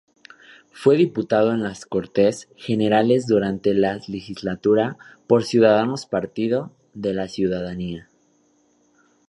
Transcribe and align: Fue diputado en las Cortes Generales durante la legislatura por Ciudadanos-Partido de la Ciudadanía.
Fue 0.71 0.97
diputado 0.97 1.51
en 1.53 1.61
las 1.61 1.85
Cortes 1.85 2.49
Generales 2.55 3.27
durante 3.27 3.75
la 3.75 3.97
legislatura 4.07 4.97
por 5.27 5.43
Ciudadanos-Partido 5.43 6.75
de 6.95 7.13
la 7.13 7.27
Ciudadanía. 7.27 8.09